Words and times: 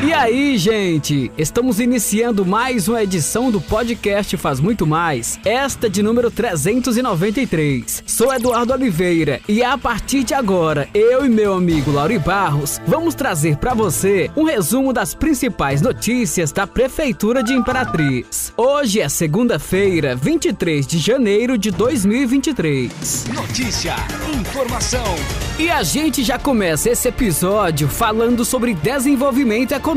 E 0.00 0.12
aí, 0.12 0.56
gente? 0.56 1.30
Estamos 1.36 1.80
iniciando 1.80 2.46
mais 2.46 2.86
uma 2.86 3.02
edição 3.02 3.50
do 3.50 3.60
podcast 3.60 4.36
Faz 4.36 4.60
Muito 4.60 4.86
Mais, 4.86 5.40
esta 5.44 5.90
de 5.90 6.04
número 6.04 6.30
393. 6.30 8.04
Sou 8.06 8.32
Eduardo 8.32 8.72
Oliveira 8.72 9.40
e 9.48 9.60
a 9.60 9.76
partir 9.76 10.22
de 10.22 10.34
agora, 10.34 10.88
eu 10.94 11.26
e 11.26 11.28
meu 11.28 11.52
amigo 11.52 11.90
Lauri 11.90 12.18
Barros 12.18 12.80
vamos 12.86 13.16
trazer 13.16 13.56
para 13.56 13.74
você 13.74 14.30
um 14.36 14.44
resumo 14.44 14.92
das 14.92 15.14
principais 15.14 15.82
notícias 15.82 16.52
da 16.52 16.64
Prefeitura 16.64 17.42
de 17.42 17.52
Imperatriz. 17.52 18.52
Hoje 18.56 19.00
é 19.00 19.08
segunda-feira, 19.08 20.14
23 20.14 20.86
de 20.86 20.98
janeiro 20.98 21.58
de 21.58 21.72
2023. 21.72 23.26
Notícia, 23.34 23.96
informação. 24.32 25.16
E 25.58 25.68
a 25.68 25.82
gente 25.82 26.22
já 26.22 26.38
começa 26.38 26.88
esse 26.88 27.08
episódio 27.08 27.88
falando 27.88 28.44
sobre 28.44 28.74
desenvolvimento 28.74 29.72
econômico. 29.72 29.87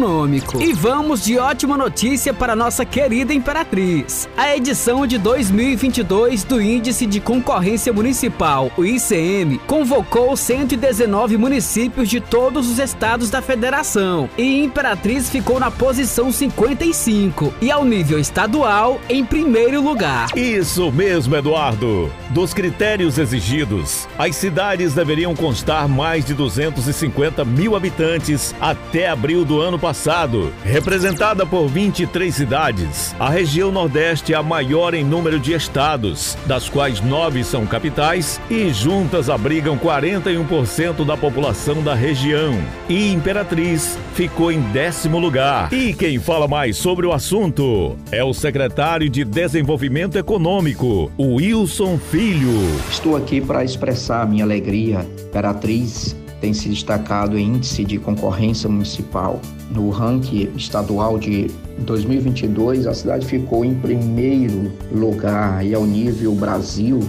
E 0.62 0.72
vamos 0.72 1.24
de 1.24 1.38
ótima 1.38 1.76
notícia 1.76 2.34
para 2.34 2.56
nossa 2.56 2.86
querida 2.86 3.34
Imperatriz. 3.34 4.30
A 4.38 4.56
edição 4.56 5.06
de 5.06 5.18
2022 5.18 6.46
do 6.46 6.62
Índice 6.62 7.06
de 7.06 7.20
Concorrência 7.20 7.92
Municipal, 7.92 8.72
o 8.78 8.86
ICM, 8.86 9.58
convocou 9.68 10.38
119 10.38 11.36
municípios 11.36 12.08
de 12.08 12.22
todos 12.22 12.70
os 12.70 12.80
estados 12.80 13.30
da 13.30 13.42
federação. 13.42 14.30
E 14.38 14.64
Imperatriz 14.64 15.30
ficou 15.30 15.60
na 15.60 15.70
posição 15.70 16.32
55 16.32 17.54
e 17.62 17.70
ao 17.70 17.84
nível 17.84 18.18
estadual 18.18 19.02
em 19.10 19.26
primeiro 19.26 19.82
lugar. 19.82 20.30
Isso 20.38 20.90
mesmo, 20.92 21.36
Eduardo. 21.36 22.10
Dos 22.30 22.54
critérios 22.54 23.18
exigidos, 23.18 24.08
as 24.18 24.38
cidades 24.38 24.94
deveriam 24.94 25.36
constar 25.36 25.90
mais 25.90 26.24
de 26.24 26.34
250 26.34 27.44
mil 27.44 27.76
habitantes 27.76 28.56
até 28.62 29.10
abril 29.10 29.44
do 29.44 29.60
ano 29.60 29.81
passado. 29.82 30.54
Representada 30.64 31.46
por 31.46 31.68
23 31.68 32.34
cidades, 32.34 33.16
a 33.20 33.30
região 33.30 33.72
Nordeste 33.72 34.34
é 34.34 34.38
a 34.38 34.44
maior 34.44 34.94
em 34.94 35.04
número 35.04 35.40
de 35.40 35.54
estados, 35.54 36.38
das 36.46 36.70
quais 36.70 37.02
nove 37.02 37.44
são 37.44 37.66
capitais 37.66 38.40
e 38.50 38.70
juntas 38.70 39.30
abrigam 39.30 39.78
41% 39.78 41.04
da 41.04 41.18
população 41.18 41.82
da 41.82 41.96
região. 41.96 42.54
E 42.88 43.12
Imperatriz 43.12 43.98
ficou 44.14 44.52
em 44.52 44.62
décimo 44.72 45.18
lugar. 45.18 45.74
E 45.74 45.94
quem 45.94 46.20
fala 46.20 46.48
mais 46.48 46.78
sobre 46.78 47.08
o 47.08 47.12
assunto 47.12 47.98
é 48.12 48.24
o 48.24 48.34
secretário 48.34 49.10
de 49.10 49.26
Desenvolvimento 49.26 50.18
Econômico, 50.18 51.12
Wilson 51.20 51.98
Filho. 51.98 52.52
Estou 52.90 53.18
aqui 53.18 53.42
para 53.42 53.64
expressar 53.64 54.22
a 54.22 54.26
minha 54.26 54.44
alegria. 54.44 55.06
Imperatriz 55.28 56.16
tem 56.42 56.54
se 56.54 56.68
destacado 56.68 57.38
em 57.38 57.56
índice 57.56 57.86
de 57.86 58.00
concorrência 58.00 58.68
municipal. 58.68 59.40
No 59.70 59.90
ranking 59.92 60.50
estadual 60.58 61.18
de 61.18 61.48
2022, 61.80 62.88
a 62.88 62.94
cidade 62.94 63.26
ficou 63.26 63.64
em 63.64 63.76
primeiro 63.76 64.74
lugar 64.92 65.64
e 65.66 65.74
ao 65.74 65.86
nível 65.86 66.34
Brasil 66.34 67.00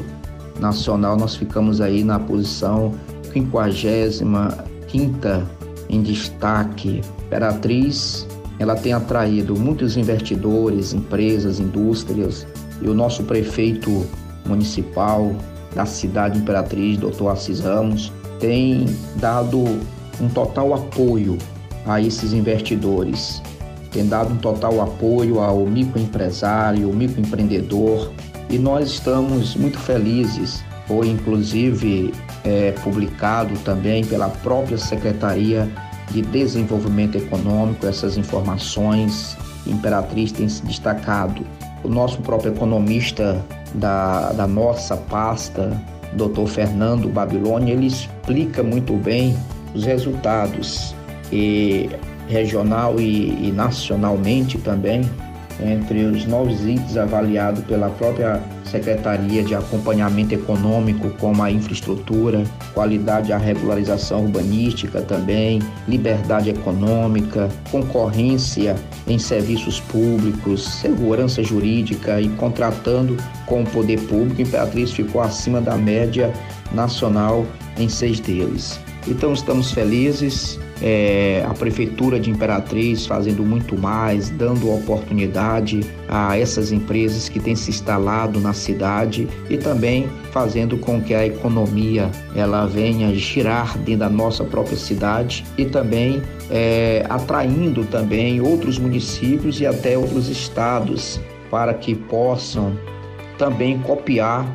nacional 0.60 1.16
nós 1.16 1.34
ficamos 1.34 1.80
aí 1.80 2.04
na 2.04 2.20
posição 2.20 2.92
55 3.32 5.18
em 5.88 6.02
destaque. 6.02 7.00
Imperatriz, 7.26 8.28
ela 8.58 8.76
tem 8.76 8.92
atraído 8.92 9.58
muitos 9.58 9.96
investidores, 9.96 10.92
empresas, 10.92 11.58
indústrias 11.58 12.46
e 12.82 12.88
o 12.88 12.94
nosso 12.94 13.22
prefeito 13.24 14.06
municipal 14.46 15.34
da 15.74 15.86
cidade 15.86 16.38
Imperatriz, 16.38 16.98
Dr. 16.98 17.28
Assis 17.28 17.60
Ramos, 17.60 18.12
tem 18.42 18.84
dado 19.16 19.62
um 20.20 20.28
total 20.28 20.74
apoio 20.74 21.38
a 21.86 22.00
esses 22.00 22.32
investidores, 22.32 23.40
tem 23.92 24.04
dado 24.08 24.34
um 24.34 24.36
total 24.36 24.80
apoio 24.80 25.38
ao 25.38 25.64
microempresário, 25.64 26.88
ao 26.88 26.92
microempreendedor 26.92 28.10
e 28.50 28.58
nós 28.58 28.90
estamos 28.90 29.54
muito 29.54 29.78
felizes. 29.78 30.64
Foi 30.88 31.08
inclusive 31.08 32.12
é, 32.42 32.72
publicado 32.82 33.56
também 33.60 34.04
pela 34.04 34.28
própria 34.28 34.76
Secretaria 34.76 35.70
de 36.10 36.20
Desenvolvimento 36.20 37.16
Econômico 37.16 37.86
essas 37.86 38.16
informações. 38.16 39.36
Imperatriz 39.64 40.32
tem 40.32 40.48
se 40.48 40.66
destacado. 40.66 41.46
O 41.84 41.88
nosso 41.88 42.20
próprio 42.22 42.52
economista 42.52 43.40
da, 43.74 44.32
da 44.32 44.46
nossa 44.48 44.96
pasta, 44.96 45.80
Dr. 46.14 46.46
Fernando 46.46 47.08
Babilônia, 47.08 47.72
ele 47.72 47.86
explica 47.86 48.62
muito 48.62 48.94
bem 48.94 49.36
os 49.74 49.84
resultados 49.84 50.94
e 51.32 51.88
regional 52.28 53.00
e, 53.00 53.48
e 53.48 53.52
nacionalmente 53.52 54.58
também 54.58 55.02
entre 55.60 56.04
os 56.04 56.26
novos 56.26 56.60
itens 56.62 56.96
avaliados 56.96 57.64
pela 57.64 57.88
própria 57.90 58.40
Secretaria 58.72 59.42
de 59.42 59.54
Acompanhamento 59.54 60.34
Econômico, 60.34 61.10
como 61.20 61.42
a 61.42 61.50
infraestrutura, 61.50 62.42
qualidade 62.72 63.28
e 63.28 63.32
a 63.34 63.36
regularização 63.36 64.24
urbanística 64.24 65.02
também, 65.02 65.60
liberdade 65.86 66.48
econômica, 66.48 67.50
concorrência 67.70 68.74
em 69.06 69.18
serviços 69.18 69.78
públicos, 69.78 70.64
segurança 70.64 71.42
jurídica 71.42 72.18
e 72.18 72.30
contratando 72.30 73.18
com 73.44 73.62
o 73.62 73.66
poder 73.66 74.00
público, 74.00 74.40
Imperatriz 74.40 74.90
ficou 74.90 75.20
acima 75.20 75.60
da 75.60 75.76
média 75.76 76.32
nacional 76.72 77.46
em 77.78 77.90
seis 77.90 78.20
deles. 78.20 78.80
Então 79.06 79.32
estamos 79.32 79.72
felizes, 79.72 80.60
é, 80.80 81.44
a 81.48 81.54
Prefeitura 81.54 82.18
de 82.18 82.30
Imperatriz 82.30 83.06
fazendo 83.06 83.44
muito 83.44 83.76
mais, 83.76 84.30
dando 84.30 84.72
oportunidade 84.72 85.80
a 86.08 86.38
essas 86.38 86.72
empresas 86.72 87.28
que 87.28 87.40
têm 87.40 87.54
se 87.54 87.70
instalado 87.70 88.40
na 88.40 88.52
cidade 88.52 89.28
e 89.50 89.56
também 89.56 90.08
fazendo 90.30 90.76
com 90.76 91.00
que 91.00 91.14
a 91.14 91.26
economia 91.26 92.10
ela 92.34 92.66
venha 92.66 93.14
girar 93.14 93.76
dentro 93.78 94.00
da 94.00 94.08
nossa 94.08 94.44
própria 94.44 94.76
cidade 94.76 95.44
e 95.58 95.64
também 95.64 96.22
é, 96.50 97.04
atraindo 97.08 97.84
também 97.84 98.40
outros 98.40 98.78
municípios 98.78 99.60
e 99.60 99.66
até 99.66 99.96
outros 99.96 100.28
estados 100.28 101.20
para 101.50 101.74
que 101.74 101.94
possam 101.94 102.76
também 103.36 103.78
copiar 103.80 104.46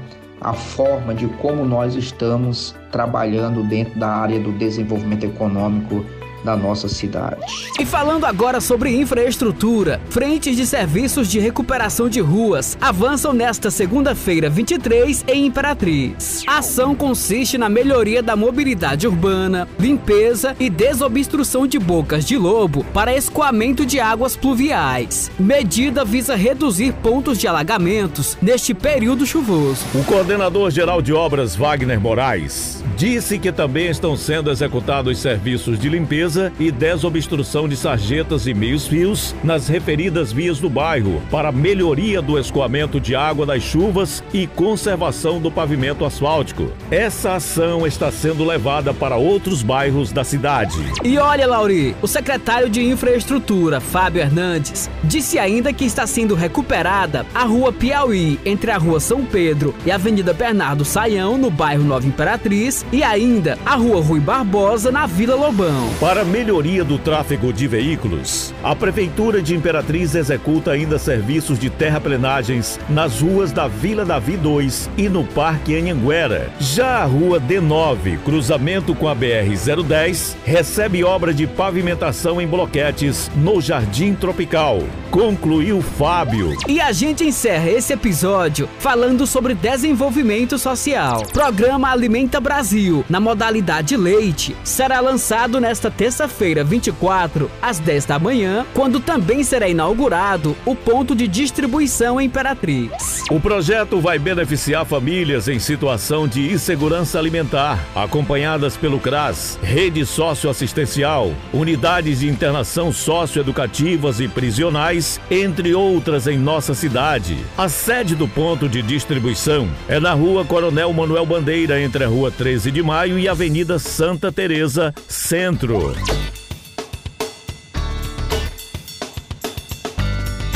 a 0.42 0.54
forma 0.54 1.14
de 1.14 1.28
como 1.28 1.66
nós 1.66 1.96
estamos 1.96 2.76
trabalhando 2.92 3.64
dentro 3.64 4.00
da 4.00 4.10
área 4.10 4.40
do 4.40 4.52
desenvolvimento 4.52 5.26
econômico 5.26 6.06
da 6.44 6.56
nossa 6.56 6.88
cidade. 6.88 7.42
E 7.80 7.86
falando 7.86 8.26
agora 8.26 8.62
sobre 8.62 8.96
infraestrutura, 8.96 10.02
frentes 10.10 10.56
de 10.56 10.66
serviços 10.66 11.28
de 11.28 11.40
recuperação 11.40 12.10
de 12.10 12.20
ruas 12.20 12.78
avançam 12.80 13.34
nesta 13.34 13.70
segunda-feira, 13.70 14.50
23, 14.50 15.26
em 15.28 15.46
Imperatriz. 15.46 16.44
A 16.48 16.60
ação 16.60 16.96
consiste 16.96 17.58
na 17.58 17.70
melhoria 17.70 18.22
da 18.24 18.36
mobilidade 18.36 19.08
urbana, 19.08 19.68
limpeza 19.80 20.56
e 20.60 20.70
desobstrução 20.70 21.68
de 21.68 21.80
bocas 21.80 22.26
de 22.26 22.38
lobo 22.38 22.84
para 22.94 23.16
escoamento 23.16 23.86
de 23.86 24.00
águas 24.00 24.36
pluviais. 24.36 25.32
Medida 25.40 26.06
visa 26.06 26.36
reduzir 26.36 26.94
pontos 26.94 27.38
de 27.38 27.48
alagamentos 27.48 28.38
neste 28.42 28.74
período 28.74 29.26
chuvoso. 29.26 29.86
O 29.94 30.04
coordenador 30.04 30.72
geral 30.72 31.02
de 31.02 31.14
obras, 31.14 31.56
Wagner 31.56 32.00
Moraes, 32.00 32.84
disse 32.96 33.38
que 33.38 33.52
também 33.52 33.90
estão 33.90 34.16
sendo 34.16 34.52
executados 34.52 35.20
serviços 35.20 35.80
de 35.80 35.90
limpeza 35.90 36.27
limpeza 36.28 36.52
e 36.60 36.72
desobstrução 36.72 37.68
de 37.68 37.76
sarjetas 37.76 38.48
e 38.48 38.54
meios-fios 38.54 39.34
nas 39.44 39.68
referidas 39.68 40.32
vias 40.32 40.60
do 40.60 40.70
bairro 40.70 41.22
para 41.32 41.52
melhoria 41.52 42.22
do 42.22 42.38
escoamento 42.38 43.00
de 43.00 43.16
água 43.16 43.46
das 43.46 43.64
chuvas 43.64 44.24
e 44.34 44.46
conservação 44.46 45.40
do 45.40 45.50
pavimento 45.50 46.04
asfáltico. 46.06 46.72
Essa 46.92 47.36
ação 47.36 47.88
está 47.88 48.12
sendo 48.12 48.46
levada 48.46 48.94
para 48.94 49.16
outros 49.16 49.64
bairros 49.64 50.12
da 50.12 50.24
cidade. 50.24 50.78
E 51.04 51.18
olha, 51.18 51.48
Lauri, 51.48 51.96
o 52.02 52.08
secretário 52.08 52.70
de 52.70 52.84
Infraestrutura, 52.84 53.80
Fábio 53.80 54.22
Hernandes, 54.22 54.90
disse 55.04 55.40
ainda 55.40 55.72
que 55.72 55.86
está 55.86 56.06
sendo 56.06 56.36
recuperada 56.36 57.26
a 57.34 57.44
Rua 57.44 57.72
Piauí, 57.72 58.40
entre 58.46 58.72
a 58.72 58.78
Rua 58.78 59.00
São 59.00 59.24
Pedro 59.24 59.74
e 59.86 59.92
a 59.92 59.96
Avenida 59.96 60.34
Bernardo 60.34 60.84
Saião, 60.84 61.38
no 61.38 61.50
bairro 61.50 61.84
Nova 61.84 62.06
Imperatriz, 62.06 62.86
e 62.92 63.04
ainda 63.04 63.58
a 63.66 63.76
Rua 63.76 64.02
Rui 64.02 64.20
Barbosa, 64.20 64.92
na 64.92 65.06
Vila 65.06 65.36
Lobão. 65.36 65.90
Para 66.00 66.17
melhoria 66.24 66.84
do 66.84 66.98
tráfego 66.98 67.52
de 67.52 67.68
veículos, 67.68 68.54
a 68.64 68.76
Prefeitura 68.76 69.42
de 69.42 69.56
Imperatriz 69.56 70.16
executa 70.16 70.72
ainda 70.72 71.00
serviços 71.00 71.60
de 71.60 71.70
terraplenagens 71.70 72.80
nas 72.90 73.22
ruas 73.22 73.52
da 73.52 73.68
Vila 73.68 74.06
Davi 74.06 74.38
2 74.38 74.90
e 74.98 75.10
no 75.10 75.24
Parque 75.24 75.76
Anhanguera. 75.78 76.50
Já 76.60 77.00
a 77.00 77.06
Rua 77.06 77.40
D9, 77.40 78.20
cruzamento 78.20 78.96
com 78.96 79.08
a 79.08 79.16
BR-010, 79.16 80.36
recebe 80.44 81.04
obra 81.04 81.34
de 81.34 81.48
pavimentação 81.48 82.42
em 82.42 82.48
bloquetes 82.48 83.32
no 83.36 83.62
Jardim 83.62 84.14
Tropical. 84.14 84.80
Concluiu 85.12 85.82
Fábio. 85.82 86.56
E 86.68 86.80
a 86.80 86.92
gente 86.92 87.24
encerra 87.24 87.70
esse 87.70 87.94
episódio 87.94 88.70
falando 88.80 89.26
sobre 89.26 89.56
desenvolvimento 89.56 90.58
social. 90.58 91.24
Programa 91.34 91.92
Alimenta 91.92 92.40
Brasil 92.40 93.06
na 93.10 93.20
modalidade 93.20 93.96
leite, 93.96 94.56
será 94.64 95.00
lançado 95.00 95.60
nesta 95.60 95.90
terça-feira, 96.08 96.64
24, 96.64 97.52
às 97.62 97.80
10 97.80 98.06
da 98.06 98.18
manhã, 98.18 98.66
quando 98.74 98.98
também 98.98 99.44
será 99.44 99.68
inaugurado 99.68 100.56
o 100.66 100.74
ponto 100.74 101.14
de 101.14 101.28
distribuição 101.28 102.22
Imperatriz. 102.22 103.24
O 103.30 103.42
projeto 103.42 104.00
vai 104.00 104.18
beneficiar 104.18 104.86
famílias 104.86 105.50
em 105.50 105.60
situação 105.60 106.26
de 106.26 106.50
insegurança 106.50 107.20
alimentar, 107.20 107.86
acompanhadas 107.94 108.78
pelo 108.78 109.02
CRAS, 109.02 109.60
Rede 109.62 110.06
Socioassistencial, 110.06 111.34
unidades 111.52 112.22
de 112.22 112.30
internação 112.30 112.90
socioeducativas 112.94 114.22
e 114.22 114.30
prisionais, 114.30 115.20
entre 115.30 115.76
outras 115.76 116.26
em 116.26 116.38
nossa 116.38 116.74
cidade. 116.74 117.38
A 117.58 117.68
sede 117.68 118.16
do 118.16 118.30
ponto 118.30 118.70
de 118.70 118.82
distribuição 118.82 119.68
é 119.90 120.00
na 120.00 120.14
rua 120.14 120.46
Coronel 120.46 120.94
Manuel 120.94 121.26
Bandeira, 121.26 121.82
entre 121.82 122.06
a 122.06 122.08
rua 122.08 122.32
13 122.32 122.72
de 122.72 122.82
Maio 122.82 123.20
e 123.20 123.28
a 123.28 123.34
Avenida 123.34 123.78
Santa 123.78 124.32
Teresa, 124.32 124.96
Centro. 125.06 125.97